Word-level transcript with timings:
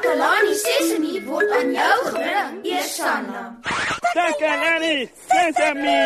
Takalani 0.00 0.54
Sesemi 0.56 1.20
word 1.28 1.50
aan 1.52 1.72
jou 1.76 1.96
gebring, 2.08 2.64
Eersanna. 2.64 3.40
Takalani 4.16 5.10
Sesame. 5.28 5.96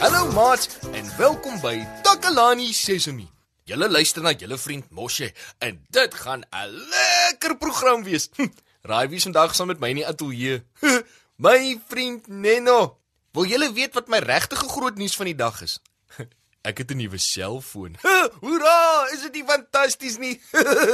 Hallo 0.00 0.32
maat 0.32 0.68
en 0.92 1.08
welkom 1.16 1.56
by 1.64 1.80
Takalani 2.02 2.72
Sesemi. 2.76 3.30
Julle 3.64 3.88
luister 3.88 4.20
na 4.22 4.36
julle 4.36 4.58
vriend 4.58 4.90
Moshe 4.90 5.32
en 5.58 5.80
dit 5.88 6.14
gaan 6.14 6.44
'n 6.44 6.68
lekker 6.68 7.56
program 7.56 8.04
wees. 8.04 8.28
Hm, 8.36 8.52
Raai 8.82 9.08
wie 9.08 9.22
vandag 9.22 9.54
saam 9.54 9.66
met 9.70 9.78
my 9.78 9.88
in 9.88 10.00
die 10.02 10.06
ateljee? 10.06 10.62
My 11.42 11.80
vriend 11.88 12.28
Neno. 12.28 12.98
Wil 13.34 13.48
julle 13.50 13.72
weet 13.74 13.96
wat 13.98 14.06
my 14.06 14.20
regtige 14.22 14.68
groot 14.68 14.94
nuus 14.94 15.16
van 15.18 15.26
die 15.26 15.34
dag 15.34 15.56
is? 15.64 15.80
Ek 16.68 16.78
het 16.78 16.94
'n 16.94 16.96
nuwe 16.96 17.18
selfoon. 17.18 17.98
Hoera, 18.44 19.08
is 19.10 19.26
dit 19.26 19.32
nie 19.32 19.44
fantasties 19.46 20.18
nie? 20.22 20.40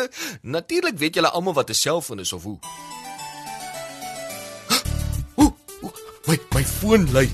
Natuurlik 0.57 0.97
weet 0.99 1.21
julle 1.21 1.29
almal 1.29 1.53
wat 1.53 1.69
'n 1.69 1.75
selfoon 1.75 2.25
is 2.25 2.33
of 2.33 2.43
hoe. 2.43 2.59
Oeh, 5.43 5.53
oeh, 5.83 5.93
My 6.27 6.39
my 6.55 6.65
foon 6.65 7.13
lui. 7.13 7.29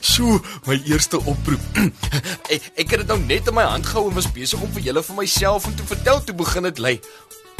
So, 0.00 0.42
my 0.66 0.82
eerste 0.90 1.22
oproep. 1.22 1.62
ek, 2.54 2.62
ek 2.74 2.90
het 2.90 2.98
dit 2.98 3.06
nou 3.06 3.20
net 3.20 3.46
in 3.46 3.54
my 3.54 3.62
hand 3.62 3.86
gehou 3.86 4.08
en 4.08 4.14
was 4.14 4.32
besig 4.32 4.60
om 4.60 4.72
vir 4.72 4.82
julle 4.90 5.02
van 5.02 5.16
myself 5.16 5.66
om 5.66 5.76
te 5.76 5.86
vertel 5.86 6.24
toe 6.24 6.34
begin 6.34 6.62
dit 6.62 6.78
lui. 6.78 7.00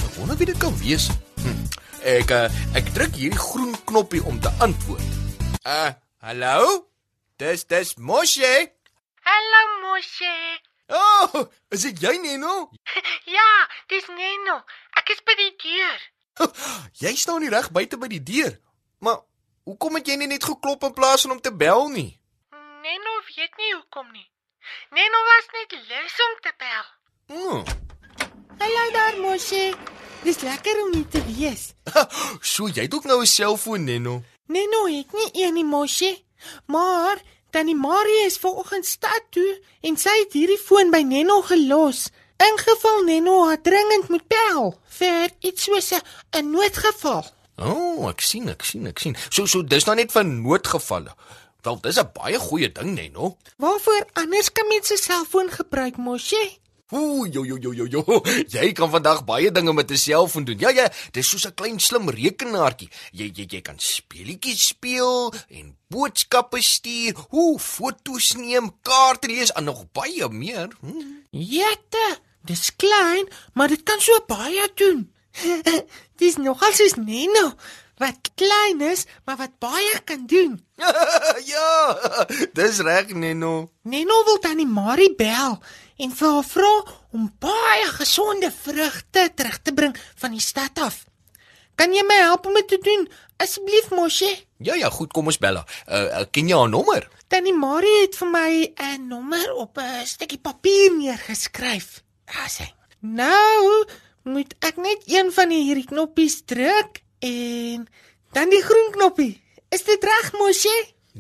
Ek 0.03 0.15
wonder 0.19 0.37
wie 0.37 0.51
dit 0.51 0.59
kan 0.59 0.75
wees. 0.83 1.07
Hm. 1.47 1.87
Ek 2.07 2.31
uh, 2.31 2.47
ek 2.79 2.93
druk 2.95 3.17
hierdie 3.19 3.39
groen 3.39 3.66
knoppie 3.97 4.25
om 4.25 4.41
te 4.41 4.51
antwoord. 4.59 5.03
Uh, 5.67 5.89
hallo? 6.19 6.89
Dis 7.37 7.65
dis 7.67 7.95
Moshe. 7.95 8.73
Hallo 9.25 9.61
Moshe. 9.81 10.61
Oh, 10.87 11.47
is 11.73 11.87
dit 11.87 12.03
jy 12.05 12.19
Neno? 12.21 12.69
Ja, 13.37 13.49
dis 13.89 14.05
Neno. 14.13 14.59
Ek 15.01 15.15
is 15.17 15.25
by 15.25 15.39
die 15.41 15.55
deur. 15.65 16.05
Jy 17.03 17.15
staan 17.17 17.41
nie 17.41 17.49
reg 17.49 17.73
buite 17.73 17.97
by 17.97 18.11
die 18.13 18.21
deur. 18.21 18.53
Maar 19.01 19.23
hoekom 19.65 19.97
het 19.97 20.13
jy 20.13 20.21
nie 20.21 20.29
net 20.35 20.45
geklop 20.45 20.85
in 20.85 20.93
plaas 20.93 21.25
van 21.25 21.39
om 21.39 21.41
te 21.41 21.55
bel 21.65 21.89
nie? 21.89 22.11
Neno 22.85 23.19
weet 23.33 23.57
nie 23.65 23.73
hoekom 23.79 24.13
nie. 24.13 24.29
Neno 24.93 25.25
was 25.33 25.53
net 25.57 25.77
lus 25.89 26.23
om 26.29 26.41
te 26.45 26.57
bel. 26.61 26.89
Hmm. 27.33 27.65
Hallo 28.61 28.91
daar 28.93 29.23
Moshe. 29.25 29.71
Dis 30.27 30.41
lekker 30.43 30.79
om 30.83 30.95
hier 30.95 31.07
te 31.09 31.21
wees. 31.31 31.69
So 32.53 32.67
jy 32.67 32.89
het 32.89 32.95
ook 32.95 33.05
nou 33.07 33.21
'n 33.23 33.27
selfoon 33.31 33.85
Neno. 33.85 34.23
Neno 34.47 34.87
het 34.87 35.13
nie 35.13 35.31
een 35.33 35.55
nie 35.55 35.65
Moshe, 35.65 36.19
maar 36.67 37.23
Tannie 37.51 37.77
Marie 37.77 38.27
is 38.27 38.39
vanoggend 38.39 38.87
stad 38.87 39.23
toe 39.31 39.63
en 39.81 39.97
sy 39.97 40.11
het 40.19 40.33
hierdie 40.33 40.59
foon 40.59 40.91
by 40.91 41.03
Neno 41.07 41.43
gelos. 41.43 42.11
Ingeval 42.37 43.05
Neno 43.05 43.47
haar 43.47 43.63
dringend 43.63 44.09
moet 44.09 44.27
bel 44.27 44.75
vir 44.99 45.31
iets 45.41 45.63
soos 45.63 45.93
'n 45.93 46.51
noodgeval. 46.51 47.25
O, 47.57 47.71
oh, 47.71 48.09
ek 48.11 48.21
sien, 48.21 48.49
ek 48.49 48.63
sien, 48.63 48.87
ek 48.87 48.99
sien. 48.99 49.17
So 49.31 49.47
so 49.47 49.63
dis 49.63 49.85
nou 49.85 49.97
net 49.97 50.13
van 50.13 50.43
noodgevalle. 50.43 51.15
Wel, 51.63 51.81
dis 51.81 51.99
'n 51.99 52.11
baie 52.13 52.39
goeie 52.39 52.73
ding, 52.73 52.95
Neno. 52.95 53.37
Waarvoor 53.57 54.07
anders 54.13 54.53
kan 54.53 54.69
mens 54.69 54.91
'n 54.91 54.97
selfoon 54.97 55.51
gebruik, 55.51 55.97
Moshe? 55.97 56.59
Ooh, 56.95 57.27
jo 57.27 57.43
jo 57.43 57.57
jo 57.59 57.73
jo 57.75 57.87
jo. 57.91 58.03
Jy 58.47 58.71
kan 58.79 58.91
vandag 58.91 59.25
baie 59.27 59.51
dinge 59.51 59.73
met 59.75 59.91
'n 59.91 59.97
selfoon 59.97 60.45
doen. 60.45 60.59
Ja 60.59 60.71
ja, 60.71 60.87
dis 61.11 61.29
soos 61.29 61.47
'n 61.47 61.55
klein 61.55 61.81
slim 61.81 62.09
rekenaartjie. 62.09 62.91
Jy 63.11 63.33
jy 63.35 63.47
jy 63.51 63.61
kan 63.61 63.79
speletjies 63.79 64.67
speel 64.67 65.35
en 65.49 65.77
boodskappe 65.89 66.63
stuur, 66.63 67.15
ooh, 67.31 67.59
foto's 67.59 68.35
neem, 68.35 68.71
kaarte 68.83 69.27
lees 69.27 69.53
en 69.53 69.65
nog 69.65 69.91
baie 69.93 70.29
meer. 70.29 70.69
Hm. 70.81 71.27
Jette, 71.31 72.21
dis 72.45 72.77
klein, 72.77 73.27
maar 73.55 73.69
dit 73.69 73.83
kan 73.83 74.01
so 74.01 74.25
baie 74.27 74.71
doen. 74.75 75.13
dis 76.21 76.37
nogal 76.37 76.73
soos 76.73 76.95
Neno 76.95 77.55
wat 77.97 78.31
klein 78.35 78.81
is, 78.81 79.07
maar 79.25 79.37
wat 79.37 79.59
baie 79.59 80.01
kan 80.05 80.27
doen. 80.27 80.61
ja, 81.53 81.69
dis 82.53 82.79
reg, 82.85 83.13
Neno. 83.15 83.71
Neno 83.83 84.23
wil 84.25 84.39
tannie 84.39 84.69
Marie 84.69 85.15
bel 85.17 85.59
en 85.97 86.13
vir 86.13 86.33
haar 86.33 86.45
vra 86.45 86.73
om 87.17 87.29
baie 87.41 87.87
gesonde 87.97 88.53
vrugte 88.53 89.31
terug 89.35 89.61
te 89.63 89.73
bring 89.73 89.97
van 90.21 90.37
die 90.37 90.45
stad 90.45 90.79
af. 90.79 91.05
Kan 91.77 91.93
jy 91.93 92.05
my 92.09 92.17
help 92.25 92.47
om 92.49 92.57
dit 92.57 92.69
te 92.69 92.79
doen? 92.81 93.09
Asseblief, 93.37 93.91
Moshe. 93.93 94.29
Ja 94.65 94.75
ja, 94.75 94.89
goed, 94.91 95.13
kom 95.13 95.29
ons 95.29 95.41
bel 95.41 95.59
haar. 95.61 95.69
Uh, 95.85 96.21
uh, 96.21 96.25
ken 96.33 96.49
jy 96.49 96.57
haar 96.57 96.73
nommer? 96.73 97.05
Tannie 97.29 97.57
Marie 97.57 98.03
het 98.05 98.17
vir 98.17 98.31
my 98.33 98.53
'n 98.77 99.09
nommer 99.09 99.53
op 99.55 99.79
'n 99.79 100.07
stukkie 100.07 100.41
papier 100.41 100.93
neergeskryf. 100.97 102.03
Daar 102.25 102.49
sê. 102.49 102.69
Nou, 103.01 103.85
moet 104.23 104.55
ek 104.61 104.77
net 104.77 105.03
een 105.05 105.33
van 105.33 105.51
hierdie 105.51 105.85
knoppies 105.85 106.45
druk 106.45 107.05
en 107.19 107.87
dan 108.33 108.51
die 108.53 108.63
groen 108.63 108.91
knoppie. 108.93 109.43
Is 109.69 109.85
dit 109.85 110.05
reg, 110.05 110.33
Moshe? 110.33 110.77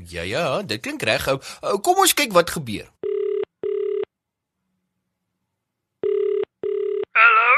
Ja 0.08 0.22
ja, 0.22 0.62
dit 0.62 0.80
klink 0.80 1.02
reg. 1.02 1.24
Kom 1.82 2.02
ons 2.04 2.14
kyk 2.14 2.32
wat 2.36 2.50
gebeur. 2.50 2.86
Hallo? 7.16 7.50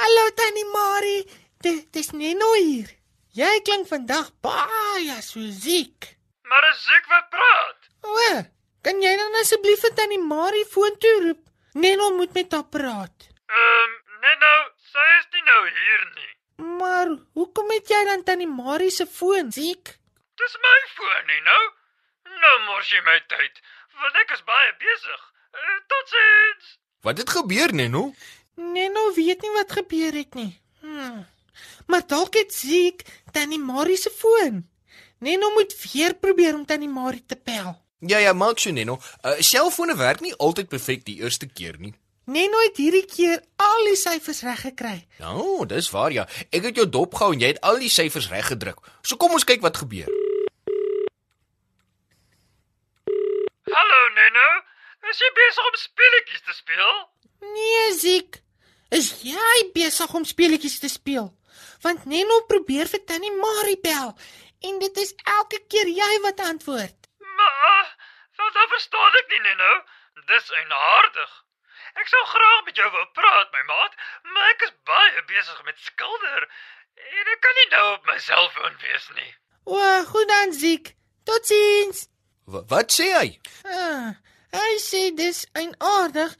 Hallo 0.00 0.24
Tannie 0.34 0.68
Marie. 0.72 1.22
Dit 1.60 1.92
dis 1.92 2.10
Neno 2.16 2.52
hier. 2.54 2.88
Jy 3.36 3.52
klink 3.64 3.86
vandag 3.88 4.32
baie 4.44 5.20
so 5.24 5.40
siek. 5.52 6.16
Maar 6.48 6.66
is 6.72 6.82
ek 6.96 7.06
wat 7.08 7.28
praat? 7.32 7.88
O, 8.04 8.42
kan 8.84 8.98
jy 9.00 9.12
dan 9.16 9.38
asseblief 9.40 9.80
vir 9.84 9.94
Tannie 9.96 10.20
Marie 10.20 10.66
foontoe 10.68 11.14
roep? 11.28 11.42
Neno 11.80 12.10
moet 12.16 12.34
met 12.36 12.52
haar 12.52 12.66
praat. 12.68 13.28
Ehm, 13.48 13.92
um, 13.92 13.94
net 14.24 14.42
nou, 14.42 14.58
sy 14.92 15.06
is 15.20 15.28
nie 15.32 15.44
nou 15.46 15.60
hier 15.68 16.04
nie. 16.18 16.32
Maar 16.80 17.14
hoekom 17.38 17.71
het 17.82 17.90
jy 17.90 18.04
dan 18.06 18.22
Tannie 18.22 18.46
Marie 18.46 18.90
se 18.94 19.06
foon 19.06 19.50
siek? 19.52 19.96
Dis 20.38 20.54
my 20.62 20.78
foon 20.94 21.26
nie 21.26 21.42
nou. 21.42 21.62
Nou 22.42 22.54
mors 22.66 22.90
jy 22.90 23.00
my 23.06 23.18
tyd, 23.30 23.58
want 23.98 24.18
ek 24.22 24.34
is 24.36 24.44
baie 24.46 24.70
besig. 24.78 25.24
Uh, 25.52 25.78
Totsiens. 25.90 26.68
Wat 27.02 27.18
het 27.18 27.30
gebeur, 27.34 27.74
Neno? 27.74 28.12
Neno 28.54 29.02
weet 29.16 29.42
nie 29.42 29.52
wat 29.56 29.74
gebeur 29.74 30.14
het 30.14 30.38
nie. 30.38 30.52
Hmm. 30.80 31.24
Maar 31.90 32.06
dalk 32.06 32.38
het 32.38 32.54
siek 32.54 33.02
Tannie 33.34 33.58
Marie 33.60 33.98
se 33.98 34.10
foon. 34.10 34.62
Neno 35.18 35.50
moet 35.54 35.74
weer 35.82 36.14
probeer 36.14 36.54
om 36.54 36.66
Tannie 36.66 36.88
Marie 36.90 37.24
te 37.26 37.38
bel. 37.44 37.74
Ja 37.98 38.18
ja, 38.18 38.32
maak 38.32 38.58
so 38.58 38.70
Neno. 38.70 38.98
Uh, 39.22 39.38
selfone 39.38 39.96
werk 39.98 40.22
nie 40.22 40.34
altyd 40.34 40.70
perfek 40.70 41.04
die 41.06 41.18
eerste 41.22 41.46
keer 41.46 41.78
nie. 41.78 41.94
Neno 42.30 42.58
het 42.62 42.76
hierdie 42.78 43.06
keer 43.10 43.40
al 43.58 43.80
die 43.88 43.96
syfers 43.98 44.42
reg 44.46 44.60
gekry. 44.62 44.94
Nou, 45.18 45.66
dis 45.66 45.88
waar 45.90 46.12
ja. 46.14 46.26
Ek 46.54 46.68
het 46.68 46.78
jou 46.78 46.86
dop 46.86 47.16
gehou 47.18 47.32
en 47.34 47.42
jy 47.42 47.50
het 47.50 47.60
al 47.66 47.80
die 47.82 47.90
syfers 47.90 48.28
reg 48.30 48.46
gedruk. 48.52 48.78
So 49.02 49.18
kom 49.18 49.34
ons 49.34 49.46
kyk 49.48 49.64
wat 49.64 49.80
gebeur. 49.82 50.06
Hallo 53.72 54.00
Neno. 54.14 54.46
Is 55.10 55.18
jy 55.18 55.30
besig 55.34 55.66
om 55.66 55.76
speletjies 55.80 56.44
te 56.46 56.54
speel? 56.54 56.94
Nee, 57.56 57.84
Ziek. 57.98 58.38
Is 58.94 59.10
jy 59.26 59.58
besig 59.74 60.14
om 60.14 60.24
speletjies 60.28 60.78
te 60.78 60.90
speel? 60.92 61.32
Want 61.82 62.06
Neno 62.06 62.44
probeer 62.46 62.86
vir 62.86 63.02
Tannie 63.08 63.34
Marie 63.34 63.80
bel 63.82 64.14
en 64.62 64.78
dit 64.78 64.98
is 65.02 65.10
elke 65.26 65.58
keer 65.66 65.90
jy 65.90 66.12
wat 66.22 66.38
antwoord. 66.46 67.08
Maar, 67.18 67.88
wat 68.38 68.54
dan 68.54 68.68
verstaan 68.76 69.18
ek 69.24 69.32
nie 69.34 69.42
Neno. 69.48 69.72
Dis 70.30 70.52
eienaardig. 70.54 71.32
Ek 72.00 72.08
sou 72.08 72.22
graag 72.30 72.64
met 72.66 72.78
jou 72.80 72.88
wou 72.94 73.04
praat, 73.16 73.50
my 73.52 73.62
maat, 73.68 73.96
maar 74.32 74.50
ek 74.54 74.64
is 74.66 74.72
baie 74.88 75.24
besig 75.28 75.58
met 75.66 75.82
skilder 75.88 76.46
en 77.02 77.30
ek 77.34 77.42
kan 77.44 77.58
nie 77.58 77.68
nou 77.74 77.84
op 77.92 78.08
my 78.08 78.16
selfoon 78.22 78.78
wees 78.84 79.06
nie. 79.18 79.30
O, 79.68 79.78
goed 80.08 80.28
dan, 80.30 80.54
Ziek. 80.56 80.94
Totsiens. 81.28 82.06
W 82.50 82.64
wat 82.72 82.90
sê 82.90 83.10
hy? 83.12 83.28
Ah, 83.68 84.16
hy 84.56 84.72
sê 84.82 85.04
dis 85.14 85.44
eienaardig 85.54 86.34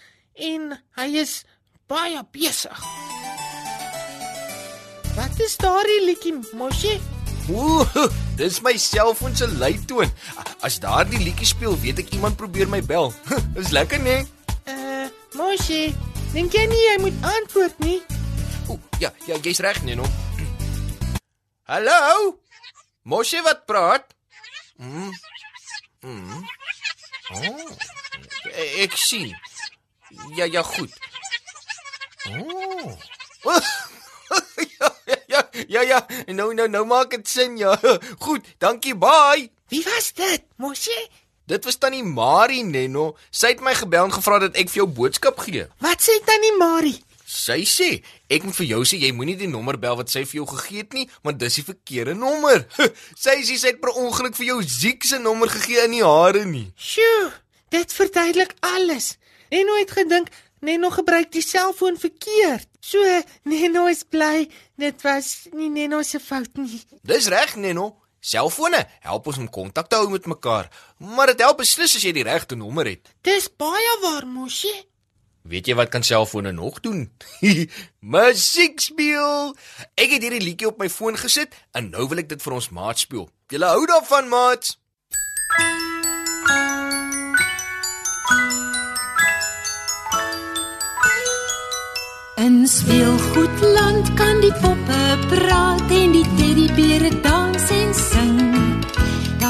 en 0.51 0.73
hy 0.99 1.09
is 1.23 1.43
baie 1.91 2.25
besig. 2.35 2.83
Wat 5.13 5.41
is 5.45 5.59
daardie 5.61 6.01
liedjie, 6.09 6.39
Moshe? 6.57 6.97
Ooh, 7.53 8.09
dis 8.41 8.63
my 8.65 8.73
selfoon 8.81 9.37
se 9.37 9.47
luitoon. 9.51 10.11
As 10.65 10.81
daardie 10.81 11.21
liedjie 11.21 11.53
speel, 11.53 11.77
weet 11.85 12.01
ek 12.01 12.15
iemand 12.17 12.41
probeer 12.41 12.71
my 12.71 12.81
bel. 12.81 13.13
Dis 13.57 13.75
lekker, 13.75 14.01
nee. 14.01 14.23
Moshe, 15.35 15.93
dink 16.35 16.53
jy 16.55 16.65
nie 16.69 16.83
jy 16.85 16.97
moet 17.03 17.25
antwoord 17.25 17.79
nie? 17.85 18.01
Ooh, 18.71 18.79
ja, 19.01 19.11
ja, 19.29 19.39
jy's 19.43 19.61
reg, 19.65 19.81
Neno. 19.87 20.05
Hallo? 21.71 22.37
Moshe 23.09 23.41
wat 23.47 23.65
praat? 23.67 24.13
Mm. 24.79 25.13
Mm. 26.05 26.43
Oh. 27.33 27.71
e- 28.53 28.83
Ek 28.85 28.97
sien. 28.99 29.33
Ja, 30.37 30.45
ja, 30.45 30.63
goed. 30.63 30.93
Oh. 32.29 32.99
ja, 34.79 34.89
ja, 35.29 35.41
ja, 35.69 35.83
ja, 35.83 35.99
nou 36.37 36.53
nou 36.55 36.69
nou 36.69 36.85
maak 36.87 37.11
dit 37.17 37.29
sin 37.29 37.57
ja. 37.59 37.73
Goed, 38.23 38.45
dankie, 38.63 38.95
bye. 38.95 39.49
Wie 39.73 39.83
was 39.89 40.13
dit? 40.13 40.45
Mosie? 40.61 41.09
Dit 41.53 41.65
was 41.65 41.77
tannie 41.77 42.05
Marie 42.05 42.65
Nenno. 42.65 43.11
Sy 43.29 43.51
het 43.53 43.61
my 43.61 43.75
gebel 43.77 44.07
en 44.09 44.13
gevra 44.15 44.39
dat 44.47 44.55
ek 44.57 44.71
vir 44.73 44.87
jou 44.87 44.87
boodskap 44.97 45.43
gee. 45.45 45.67
Wat 45.85 46.01
sê 46.01 46.15
tannie 46.25 46.55
Marie? 46.57 46.95
Sy 47.29 47.59
sê 47.69 47.89
ek 48.33 48.47
moet 48.47 48.57
vir 48.57 48.69
jou 48.71 48.79
sê 48.89 49.01
jy 49.03 49.11
moenie 49.13 49.37
die 49.37 49.51
nommer 49.53 49.77
bel 49.81 49.99
wat 49.99 50.09
sy 50.09 50.23
vir 50.25 50.39
jou 50.39 50.47
gegee 50.55 50.81
het 50.87 50.97
nie, 50.97 51.05
want 51.21 51.43
dis 51.43 51.59
die 51.61 51.67
verkeerde 51.67 52.17
nommer. 52.17 52.65
sy 53.25 53.37
sê 53.45 53.59
sy 53.61 53.75
het 53.75 53.83
per 53.85 53.93
ongeluk 54.01 54.39
vir 54.39 54.49
jou 54.49 54.59
Ziek 54.65 55.05
se 55.05 55.21
nommer 55.21 55.53
gegee 55.53 55.85
in 55.91 55.99
die 55.99 56.05
hare 56.07 56.47
nie. 56.49 56.71
Sjoe, 56.81 57.29
dit 57.77 57.97
verduidelik 58.01 58.57
alles. 58.73 59.19
Neno 59.53 59.77
het 59.77 59.93
gedink 59.93 60.33
Neno 60.65 60.89
gebruik 60.95 61.35
die 61.35 61.45
selfoon 61.45 62.01
verkeerd. 62.01 62.69
So 62.81 63.03
Neno 63.45 63.89
is 63.93 64.07
bly 64.09 64.47
dit 64.81 65.05
was 65.05 65.51
nie 65.53 65.69
Neno 65.69 66.01
se 66.01 66.23
fout 66.23 66.57
nie. 66.57 66.81
Dis 67.05 67.29
reg, 67.29 67.59
Nenno. 67.61 67.91
Selfone 68.23 68.85
help 69.03 69.27
ons 69.27 69.39
om 69.43 69.49
kontak 69.51 69.89
te 69.91 69.99
hou 69.99 70.07
met 70.13 70.27
mekaar, 70.31 70.69
maar 71.03 71.33
dit 71.33 71.41
help 71.43 71.59
beslis 71.59 71.97
as 71.99 72.05
jy 72.07 72.13
die 72.15 72.27
regte 72.27 72.55
nommer 72.55 72.87
het. 72.87 73.11
Dis 73.27 73.49
baie 73.59 73.97
waar, 74.05 74.29
Mosie. 74.31 74.77
Weet 75.43 75.67
jy 75.67 75.75
wat 75.75 75.91
kan 75.91 76.07
selfone 76.07 76.53
nog 76.55 76.79
doen? 76.85 77.09
Musiek 78.15 78.79
speel. 78.79 79.57
Ek 79.99 80.15
het 80.15 80.23
hierdie 80.23 80.45
liedjie 80.45 80.71
op 80.71 80.79
my 80.79 80.87
foon 80.87 81.19
gesit 81.19 81.59
en 81.75 81.91
nou 81.91 82.07
wil 82.13 82.23
ek 82.23 82.31
dit 82.31 82.47
vir 82.47 82.57
ons 82.61 82.71
maat 82.71 83.03
speel. 83.03 83.27
Julle 83.51 83.73
hou 83.75 83.83
daarvan, 83.91 84.31
maats? 84.31 84.79
In 92.39 92.63
speelgoedland 92.71 94.15
kan 94.15 94.41
die 94.47 94.55
poppe 94.63 95.05
praat 95.35 95.91
en 95.91 96.19
die 96.21 96.27
teddybeere 96.39 97.15
dans. 97.19 97.32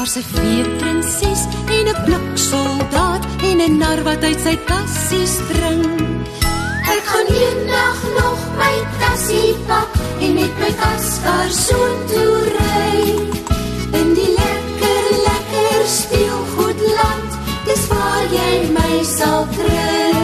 Daar's 0.03 0.17
'n 0.17 0.29
feeprinses 0.35 1.41
en 1.75 1.85
'n 1.87 1.99
bliksoldaat 2.05 3.23
en 3.49 3.57
'n 3.69 3.77
nar 3.77 3.99
wat 4.07 4.23
uit 4.29 4.39
sy 4.45 4.55
tassie 4.69 5.27
spring. 5.37 5.83
Ek 6.95 7.03
gaan 7.11 7.29
eendag 7.43 7.99
nog 8.19 8.39
my 8.61 8.75
tassie 8.99 9.53
pak 9.69 9.91
en 10.25 10.33
met 10.39 10.53
my 10.61 10.71
kaskar 10.83 11.49
soontoe 11.67 12.35
ry. 12.57 12.97
In 13.99 14.09
die 14.19 14.31
lekker 14.41 15.03
lekker 15.29 15.79
speelgoedland, 15.99 17.31
dis 17.67 17.83
waar 17.87 18.25
jy 18.39 18.53
my 18.79 18.93
sal 19.17 19.47
kry. 19.57 20.15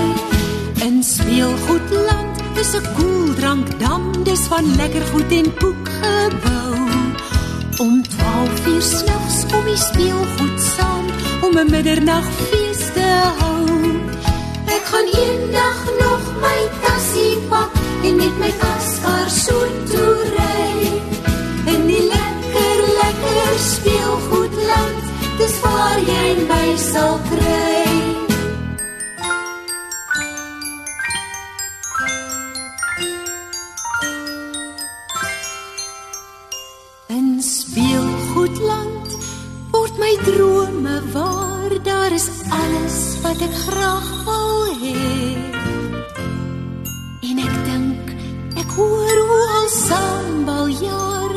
In 0.88 1.04
speelgoedland 1.04 2.36
is 2.62 2.72
'n 2.80 2.86
koeldrankdam, 2.98 4.24
dis 4.24 4.44
van 4.52 4.76
lekker 4.76 5.06
goed 5.12 5.32
en 5.40 5.48
koek 5.62 5.88
gebou. 6.02 6.74
Om 7.78 8.04
12 8.08 8.68
uur 8.68 8.82
snags 8.82 9.29
kom 9.52 9.66
die 9.66 9.78
speelgoed 9.78 10.62
saam 10.76 11.06
om 11.46 11.58
'n 11.58 11.70
middernagfees 11.72 12.82
te 12.94 12.99
wat 43.30 43.42
ek 43.46 43.56
graag 43.66 44.10
wil 44.26 44.62
hê. 44.82 45.38
En 47.30 47.42
ek 47.46 47.56
dink 47.68 48.14
ek 48.58 48.72
hoor 48.78 49.18
hoe 49.30 49.44
al 49.58 49.68
sambal 49.76 50.72
jaar 50.74 51.36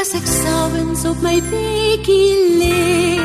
as 0.00 0.12
ek 0.20 0.26
sawens 0.28 1.06
op 1.08 1.22
my 1.24 1.38
bedjie 1.48 2.60
lê. 2.60 3.16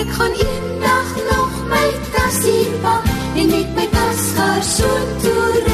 Ek 0.00 0.08
gaan 0.18 0.36
eendag 0.48 1.14
nog 1.30 1.54
my 1.72 1.86
tassie 2.12 2.66
pak 2.84 3.08
en 3.40 3.54
met 3.56 3.72
my 3.78 3.86
kaskar 3.96 4.60
soontoe 4.76 5.48
ry. 5.54 5.73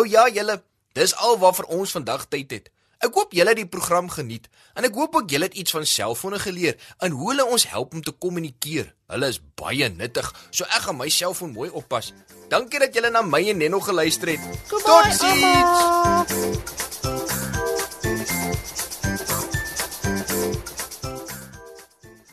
Nou 0.00 0.08
ja, 0.08 0.22
julle, 0.32 0.54
dis 0.96 1.12
al 1.20 1.34
wat 1.42 1.58
vir 1.58 1.66
ons 1.76 1.90
vandag 1.92 2.22
tyd 2.32 2.54
het. 2.54 2.70
Ek 3.04 3.12
hoop 3.12 3.34
julle 3.36 3.52
het 3.52 3.58
die 3.58 3.68
program 3.68 4.06
geniet 4.08 4.46
en 4.72 4.86
ek 4.88 4.96
hoop 4.96 5.18
ook 5.18 5.28
julle 5.28 5.44
het 5.50 5.58
iets 5.60 5.74
van 5.76 5.84
selfone 5.84 6.40
geleer 6.40 6.78
en 7.04 7.12
hoe 7.12 7.28
hulle 7.34 7.44
ons 7.44 7.66
help 7.68 7.92
om 7.92 8.00
te 8.00 8.14
kommunikeer. 8.16 8.88
Hulle 9.12 9.28
is 9.28 9.42
baie 9.60 9.90
nuttig, 9.92 10.32
so 10.48 10.64
ek 10.64 10.86
gaan 10.86 10.96
my 10.96 11.10
selfoon 11.12 11.52
mooi 11.52 11.68
oppas. 11.68 12.14
Dankie 12.48 12.80
dat 12.80 12.96
julle 12.96 13.12
na 13.12 13.20
my 13.20 13.42
en 13.52 13.60
Nenno 13.60 13.84
geluister 13.84 14.32
het. 14.32 14.40
Totsiens. 14.72 16.48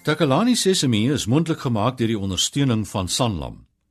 Takalani 0.07 0.55
Sesemi 0.55 1.09
is 1.11 1.27
mondelik 1.27 1.67
gemaak 1.67 1.99
deur 1.99 2.15
die 2.15 2.23
ondersteuning 2.23 2.87
van 2.87 3.11
Sanlam. 3.11 3.66